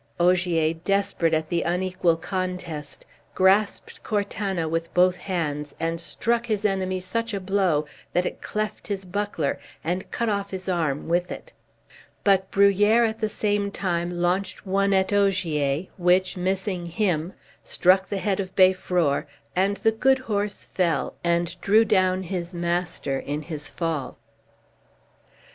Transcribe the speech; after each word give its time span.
Ogier, 0.19 0.73
desperate 0.83 1.31
at 1.35 1.49
the 1.49 1.61
unequal 1.61 2.17
contest, 2.17 3.05
grasped 3.35 4.01
Cortana 4.01 4.67
with 4.67 4.91
both 4.95 5.15
hands, 5.17 5.75
and 5.79 6.01
struck 6.01 6.47
his 6.47 6.65
enemy 6.65 6.99
such 6.99 7.35
a 7.35 7.39
blow 7.39 7.85
that 8.13 8.25
it 8.25 8.41
cleft 8.41 8.87
his 8.87 9.05
buckler, 9.05 9.59
and 9.83 10.09
cut 10.09 10.27
off 10.27 10.49
his 10.49 10.67
arm 10.67 11.07
with 11.07 11.31
it; 11.31 11.53
but 12.23 12.49
Bruhier 12.49 13.07
at 13.07 13.19
the 13.19 13.29
same 13.29 13.69
time 13.69 14.09
launched 14.09 14.65
one 14.65 14.91
at 14.91 15.13
Ogier, 15.13 15.85
which, 15.99 16.35
missing 16.35 16.87
him, 16.87 17.33
struck 17.63 18.09
the 18.09 18.17
head 18.17 18.39
of 18.39 18.55
Beiffror, 18.55 19.27
and 19.55 19.77
the 19.77 19.91
good 19.91 20.17
horse 20.17 20.65
fell, 20.65 21.13
and 21.23 21.61
drew 21.61 21.85
down 21.85 22.23
his 22.23 22.55
master 22.55 23.19
in 23.19 23.43
his 23.43 23.69
fall. 23.69 24.17